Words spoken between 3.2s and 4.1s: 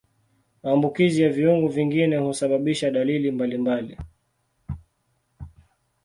mbalimbali.